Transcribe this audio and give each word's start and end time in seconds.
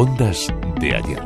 Ondas 0.00 0.46
de 0.80 0.94
ayer. 0.94 1.18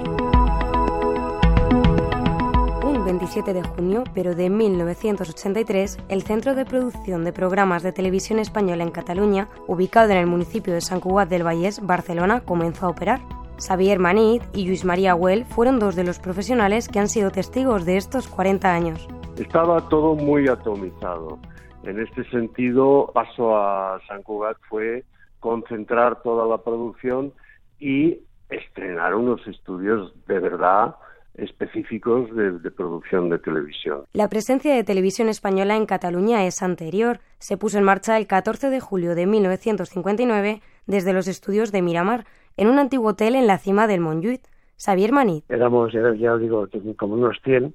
Un 2.82 3.04
27 3.04 3.52
de 3.52 3.62
junio, 3.62 4.04
pero 4.14 4.34
de 4.34 4.48
1983, 4.48 5.98
el 6.08 6.22
Centro 6.22 6.54
de 6.54 6.64
Producción 6.64 7.22
de 7.22 7.34
Programas 7.34 7.82
de 7.82 7.92
Televisión 7.92 8.38
Española 8.38 8.82
en 8.82 8.90
Cataluña, 8.90 9.50
ubicado 9.66 10.12
en 10.12 10.16
el 10.16 10.26
municipio 10.26 10.72
de 10.72 10.80
Sant 10.80 11.02
Cugat 11.02 11.28
del 11.28 11.42
Vallès, 11.42 11.84
Barcelona, 11.84 12.40
comenzó 12.40 12.86
a 12.86 12.88
operar. 12.88 13.20
Xavier 13.58 13.98
Manit 13.98 14.42
y 14.54 14.66
Luis 14.66 14.86
María 14.86 15.12
Güell 15.12 15.44
fueron 15.44 15.78
dos 15.78 15.94
de 15.94 16.04
los 16.04 16.18
profesionales 16.18 16.88
que 16.88 16.98
han 16.98 17.10
sido 17.10 17.30
testigos 17.30 17.84
de 17.84 17.98
estos 17.98 18.26
40 18.26 18.74
años. 18.74 19.06
Estaba 19.36 19.86
todo 19.90 20.14
muy 20.14 20.48
atomizado. 20.48 21.38
En 21.82 22.00
este 22.00 22.24
sentido, 22.30 23.10
paso 23.12 23.54
a 23.54 24.00
San 24.08 24.22
Cugat 24.22 24.56
fue 24.70 25.04
concentrar 25.40 26.22
toda 26.22 26.46
la 26.46 26.56
producción 26.56 27.34
y 27.78 28.20
estrenar 28.54 29.14
unos 29.14 29.46
estudios 29.46 30.12
de 30.26 30.38
verdad 30.38 30.94
específicos 31.34 32.34
de, 32.36 32.58
de, 32.58 32.70
producción 32.70 33.30
de 33.30 33.38
televisión. 33.38 34.04
La 34.12 34.28
presencia 34.28 34.74
de 34.74 34.84
televisión 34.84 35.28
española 35.28 35.76
en 35.76 35.86
Cataluña 35.86 36.44
es 36.44 36.62
anterior. 36.62 37.20
Se 37.38 37.56
puso 37.56 37.78
en 37.78 37.84
marcha 37.84 38.18
el 38.18 38.26
14 38.26 38.68
de 38.68 38.80
julio 38.80 39.14
de 39.14 39.26
1959 39.26 40.60
desde 40.86 41.12
los 41.12 41.28
estudios 41.28 41.72
de 41.72 41.80
Miramar, 41.80 42.26
en 42.56 42.68
un 42.68 42.78
antiguo 42.78 43.10
hotel 43.10 43.34
en 43.34 43.46
la 43.46 43.58
cima 43.58 43.86
del 43.86 44.00
Montjuïc. 44.00 44.42
Xavier 44.76 45.12
Manit. 45.12 45.44
Éramos, 45.48 45.92
ya 45.92 46.36
digo, 46.36 46.68
como 46.96 47.14
unos 47.14 47.38
100 47.44 47.72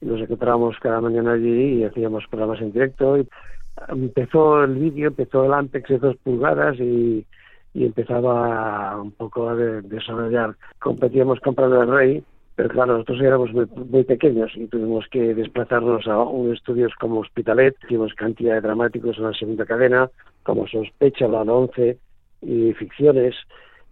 y 0.00 0.06
nos 0.06 0.20
encontrábamos 0.20 0.76
cada 0.80 1.00
mañana 1.00 1.32
allí 1.32 1.78
y 1.78 1.84
hacíamos 1.84 2.24
programas 2.28 2.60
en 2.60 2.72
directo. 2.72 3.18
Y 3.18 3.28
empezó 3.88 4.64
el 4.64 4.74
vídeo, 4.74 5.08
empezó 5.08 5.44
el 5.44 5.54
Ampex 5.54 5.88
de 5.88 5.98
dos 5.98 6.16
pulgadas 6.18 6.78
y, 6.78 7.26
y 7.74 7.84
empezaba 7.84 9.00
un 9.00 9.12
poco 9.12 9.48
a 9.48 9.54
de, 9.54 9.82
desarrollar. 9.82 10.56
Competíamos 10.78 11.40
con 11.40 11.54
Prado 11.54 11.80
del 11.80 11.90
Rey, 11.90 12.24
pero 12.56 12.68
claro, 12.68 12.94
nosotros 12.94 13.20
éramos 13.20 13.52
muy, 13.52 13.66
muy, 13.90 14.04
pequeños 14.04 14.50
y 14.54 14.66
tuvimos 14.66 15.06
que 15.10 15.34
desplazarnos 15.34 16.06
a 16.08 16.18
un 16.22 16.52
estudios 16.52 16.92
como 17.00 17.20
Hospitalet, 17.20 17.76
tuvimos 17.88 18.12
cantidad 18.14 18.54
de 18.54 18.60
dramáticos 18.60 19.16
en 19.18 19.24
la 19.24 19.32
segunda 19.32 19.64
cadena, 19.64 20.10
como 20.42 20.66
Sospecha, 20.66 21.28
la 21.28 21.42
11 21.42 21.98
y 22.42 22.72
Ficciones 22.74 23.34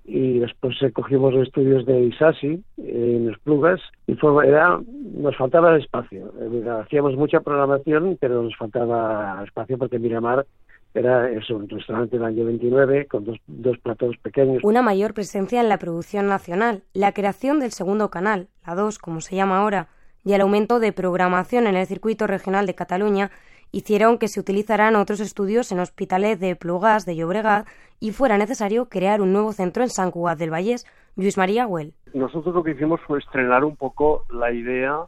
y 0.08 0.38
después 0.38 0.74
cogimos 0.94 1.34
estudios 1.34 1.84
de 1.84 2.00
Isasi 2.00 2.62
en 2.78 3.28
los 3.28 3.38
plugas 3.40 3.78
y 4.06 4.14
fue, 4.14 4.48
era, 4.48 4.80
nos 5.14 5.36
faltaba 5.36 5.76
espacio. 5.76 6.32
Hacíamos 6.80 7.14
mucha 7.16 7.40
programación, 7.40 8.16
pero 8.18 8.42
nos 8.42 8.56
faltaba 8.56 9.44
espacio 9.44 9.76
porque 9.76 9.98
Miramar 9.98 10.46
era 10.94 11.30
eso, 11.30 11.56
un 11.56 11.68
restaurante 11.68 12.16
del 12.16 12.24
año 12.24 12.44
29 12.44 13.06
con 13.06 13.24
dos, 13.24 13.38
dos 13.46 13.78
platos 13.78 14.16
pequeños. 14.18 14.62
Una 14.64 14.82
mayor 14.82 15.14
presencia 15.14 15.60
en 15.60 15.68
la 15.68 15.78
producción 15.78 16.26
nacional, 16.26 16.82
la 16.92 17.12
creación 17.12 17.60
del 17.60 17.72
segundo 17.72 18.10
canal, 18.10 18.48
la 18.66 18.74
2 18.74 18.98
como 18.98 19.20
se 19.20 19.36
llama 19.36 19.58
ahora, 19.58 19.88
y 20.24 20.32
el 20.32 20.40
aumento 20.40 20.80
de 20.80 20.92
programación 20.92 21.66
en 21.66 21.76
el 21.76 21.86
circuito 21.86 22.26
regional 22.26 22.66
de 22.66 22.74
Cataluña 22.74 23.30
hicieron 23.70 24.18
que 24.18 24.28
se 24.28 24.40
utilizaran 24.40 24.96
otros 24.96 25.20
estudios 25.20 25.70
en 25.72 25.80
hospitales 25.80 26.40
de 26.40 26.56
Plugas, 26.56 27.04
de 27.04 27.16
Llobregat, 27.16 27.66
y 28.00 28.12
fuera 28.12 28.38
necesario 28.38 28.88
crear 28.88 29.20
un 29.20 29.32
nuevo 29.32 29.52
centro 29.52 29.82
en 29.82 29.90
San 29.90 30.10
Cugat 30.10 30.38
del 30.38 30.52
Vallés. 30.52 30.86
Luis 31.16 31.36
María 31.36 31.66
Huel. 31.66 31.94
Nosotros 32.14 32.54
lo 32.54 32.62
que 32.62 32.70
hicimos 32.70 33.00
fue 33.06 33.18
estrenar 33.18 33.64
un 33.64 33.76
poco 33.76 34.24
la 34.30 34.52
idea 34.52 35.00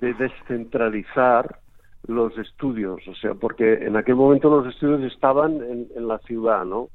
de 0.00 0.14
descentralizar 0.14 1.60
los 2.06 2.36
estudios, 2.38 3.00
o 3.06 3.14
sea, 3.14 3.34
porque 3.34 3.74
en 3.74 3.96
aquel 3.96 4.16
momento 4.16 4.50
los 4.50 4.66
estudios 4.72 5.12
estaban 5.12 5.60
en, 5.62 6.08
la 6.08 6.18
ciudad, 6.18 6.64
¿no? 6.64 6.88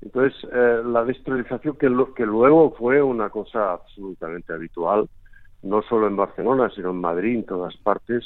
Entonces, 0.00 0.48
eh, 0.52 0.82
la 0.84 1.04
descentralización, 1.04 1.76
que, 1.76 1.88
lo, 1.88 2.14
que 2.14 2.26
luego 2.26 2.72
fue 2.72 3.02
una 3.02 3.30
cosa 3.30 3.72
absolutamente 3.72 4.52
habitual, 4.52 5.08
no 5.62 5.82
solo 5.82 6.06
en 6.06 6.16
Barcelona, 6.16 6.70
sino 6.74 6.90
en 6.90 7.00
Madrid, 7.00 7.36
en 7.36 7.46
todas 7.46 7.76
partes, 7.78 8.24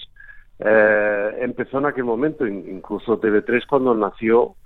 eh, 0.59 1.39
empezó 1.41 1.79
en 1.79 1.87
aquel 1.87 2.05
momento, 2.05 2.47
incluso 2.47 3.21
TV3 3.21 3.67
cuando 3.69 3.95
nació, 3.95 4.57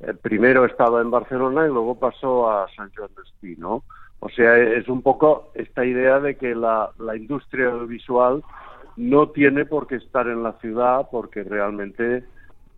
eh, 0.00 0.14
primero 0.14 0.64
estaba 0.64 1.00
en 1.00 1.10
Barcelona 1.10 1.66
y 1.66 1.68
luego 1.68 1.98
pasó 1.98 2.50
a 2.50 2.68
San 2.74 2.90
Joan 2.96 3.10
d'Espí, 3.16 3.56
¿no? 3.56 3.82
O 4.20 4.28
sea, 4.28 4.56
es 4.58 4.86
un 4.88 5.02
poco 5.02 5.50
esta 5.54 5.84
idea 5.84 6.20
de 6.20 6.36
que 6.36 6.54
la, 6.54 6.90
la 6.98 7.16
industria 7.16 7.70
audiovisual 7.70 8.42
no 9.00 9.30
tiene 9.30 9.64
por 9.64 9.86
qué 9.86 9.96
estar 9.96 10.28
en 10.28 10.42
la 10.42 10.52
ciudad 10.60 11.08
porque 11.10 11.42
realmente 11.42 12.22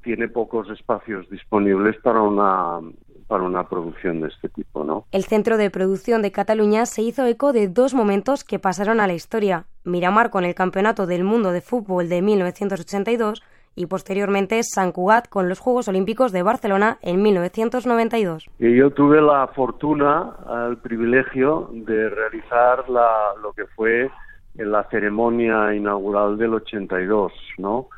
tiene 0.03 0.29
pocos 0.29 0.71
espacios 0.71 1.29
disponibles 1.31 1.97
para 2.03 2.23
una 2.23 2.81
para 3.27 3.45
una 3.45 3.67
producción 3.67 4.21
de 4.21 4.29
este 4.29 4.51
tipo, 4.51 4.85
¿no? 4.85 5.07
El 5.11 5.25
Centro 5.25 5.57
de 5.57 5.71
Producción 5.71 6.21
de 6.21 6.33
Cataluña 6.33 6.85
se 6.85 7.01
hizo 7.01 7.25
eco 7.25 7.55
de 7.55 7.67
dos 7.67 7.95
momentos 7.95 8.45
que 8.45 8.59
pasaron 8.59 9.01
a 9.01 9.07
la 9.07 9.15
historia. 9.15 9.65
Miramar 9.85 10.29
con 10.29 10.45
el 10.45 10.55
Campeonato 10.55 11.07
del 11.07 11.25
Mundo 11.25 11.51
de 11.51 11.63
Fútbol 11.63 12.11
de 12.11 12.21
1982 12.21 13.43
y 13.75 13.87
posteriormente 13.87 14.61
San 14.63 14.93
Cugat 14.93 15.29
con 15.29 15.49
los 15.49 15.61
Juegos 15.61 15.89
Olímpicos 15.89 16.31
de 16.31 16.43
Barcelona 16.43 16.99
en 17.01 17.23
1992. 17.23 18.51
Y 18.59 18.77
yo 18.77 18.91
tuve 18.91 19.23
la 19.23 19.47
fortuna, 19.49 20.37
el 20.69 20.77
privilegio 20.77 21.71
de 21.73 22.11
realizar 22.11 22.87
la, 22.91 23.33
lo 23.43 23.55
que 23.55 23.65
fue 23.75 24.11
la 24.55 24.85
ceremonia 24.91 25.75
inaugural 25.75 26.37
del 26.37 26.55
82, 26.55 27.33
¿no? 27.59 27.89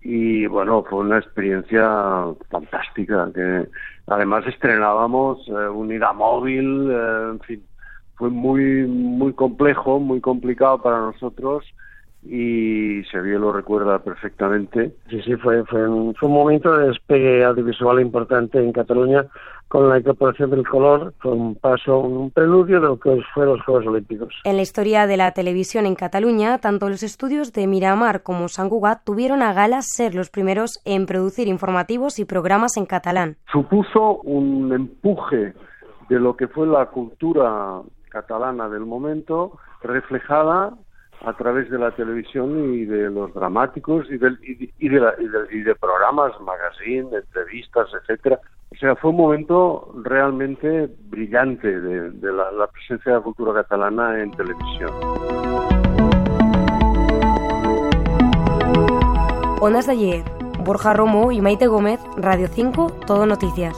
y 0.00 0.46
bueno, 0.46 0.84
fue 0.88 1.00
una 1.00 1.18
experiencia 1.18 2.24
fantástica, 2.50 3.30
que 3.34 3.68
además 4.06 4.44
estrenábamos 4.46 5.46
eh, 5.48 5.52
unidad 5.52 6.14
móvil, 6.14 6.90
eh, 6.90 7.28
en 7.32 7.40
fin, 7.40 7.62
fue 8.16 8.30
muy, 8.30 8.86
muy 8.86 9.32
complejo, 9.32 10.00
muy 10.00 10.20
complicado 10.20 10.82
para 10.82 10.98
nosotros 10.98 11.64
y 12.24 13.02
Xavier 13.10 13.40
lo 13.40 13.52
recuerda 13.52 13.98
perfectamente. 13.98 14.94
Sí, 15.10 15.20
sí, 15.22 15.34
fue, 15.36 15.64
fue, 15.64 15.88
un, 15.88 16.14
fue 16.14 16.28
un 16.28 16.34
momento 16.34 16.76
de 16.76 16.88
despegue 16.88 17.44
audiovisual 17.44 18.00
importante 18.00 18.58
en 18.58 18.72
Cataluña 18.72 19.26
con 19.72 19.88
la 19.88 19.98
incorporación 19.98 20.50
del 20.50 20.68
color, 20.68 21.14
fue 21.18 21.32
un 21.32 21.54
paso, 21.54 22.00
un 22.00 22.30
preludio 22.30 22.78
de 22.78 22.88
lo 22.88 23.00
que 23.00 23.22
fueron 23.32 23.56
los 23.56 23.64
Juegos 23.64 23.86
Olímpicos. 23.86 24.34
En 24.44 24.56
la 24.56 24.62
historia 24.62 25.06
de 25.06 25.16
la 25.16 25.32
televisión 25.32 25.86
en 25.86 25.94
Cataluña, 25.94 26.58
tanto 26.58 26.90
los 26.90 27.02
estudios 27.02 27.54
de 27.54 27.66
Miramar 27.66 28.22
como 28.22 28.48
San 28.48 28.68
Cugat 28.68 29.02
tuvieron 29.02 29.40
a 29.40 29.54
gala 29.54 29.80
ser 29.80 30.14
los 30.14 30.28
primeros 30.28 30.78
en 30.84 31.06
producir 31.06 31.48
informativos 31.48 32.18
y 32.18 32.26
programas 32.26 32.76
en 32.76 32.84
catalán. 32.84 33.36
Supuso 33.50 34.16
un 34.24 34.74
empuje 34.74 35.54
de 36.10 36.20
lo 36.20 36.36
que 36.36 36.48
fue 36.48 36.66
la 36.66 36.84
cultura 36.86 37.80
catalana 38.10 38.68
del 38.68 38.84
momento, 38.84 39.58
reflejada 39.82 40.74
a 41.24 41.32
través 41.34 41.70
de 41.70 41.78
la 41.78 41.90
televisión 41.92 42.74
y 42.74 42.84
de 42.84 43.10
los 43.10 43.32
dramáticos 43.34 44.06
y, 44.10 44.18
del, 44.18 44.38
y, 44.42 44.54
de, 44.54 44.72
y, 44.78 44.88
de, 44.88 45.08
y 45.52 45.60
de 45.60 45.74
programas, 45.76 46.32
magazine, 46.40 47.08
entrevistas, 47.16 47.88
etcétera. 48.02 48.40
O 48.72 48.76
sea, 48.76 48.96
fue 48.96 49.10
un 49.10 49.16
momento 49.16 49.92
realmente 50.02 50.88
brillante 51.10 51.80
de, 51.80 52.32
la 52.32 52.66
presencia 52.68 53.12
de 53.12 53.18
la 53.18 53.24
cultura 53.24 53.52
catalana 53.52 54.20
en 54.20 54.30
televisión. 54.32 54.90
Ondas 59.60 59.86
de 59.86 59.92
ayer, 59.92 60.24
Borja 60.64 60.94
Romo 60.94 61.30
y 61.30 61.40
Maite 61.40 61.66
Gómez, 61.66 62.00
Radio 62.16 62.48
5, 62.48 62.86
Todo 63.06 63.26
Noticias. 63.26 63.76